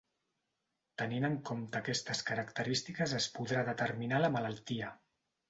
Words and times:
Tenint 1.01 1.27
en 1.29 1.35
compte 1.49 1.79
aquestes 1.81 2.23
característiques 2.31 3.15
es 3.19 3.29
podrà 3.37 3.63
determinar 3.69 4.25
la 4.27 4.35
malaltia. 4.39 4.91